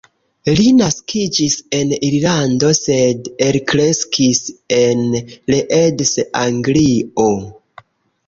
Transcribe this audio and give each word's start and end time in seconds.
Li 0.59 0.63
naskiĝis 0.77 1.57
en 1.79 1.91
Irlando, 2.07 2.71
sed 2.77 3.29
elkreskis 3.47 4.41
en 4.79 5.05
Leeds, 5.53 6.17
Anglio. 6.45 7.29